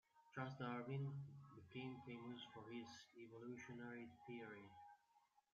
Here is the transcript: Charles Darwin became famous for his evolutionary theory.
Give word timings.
Charles 0.33 0.55
Darwin 0.57 1.13
became 1.53 1.97
famous 2.07 2.41
for 2.55 2.67
his 2.71 2.87
evolutionary 3.23 4.07
theory. 4.25 4.71